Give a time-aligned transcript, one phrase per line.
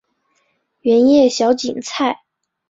[0.79, 2.23] 圆叶小堇菜